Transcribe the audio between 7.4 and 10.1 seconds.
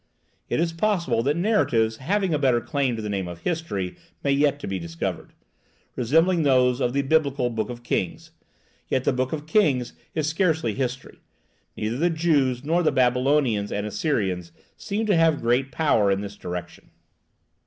Book of Kings; yet the Book of Kings